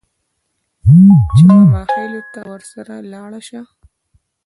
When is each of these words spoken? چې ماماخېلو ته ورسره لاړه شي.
چې 1.35 1.43
ماماخېلو 1.51 2.21
ته 2.33 2.41
ورسره 2.51 2.93
لاړه 3.11 3.39
شي. 3.47 3.61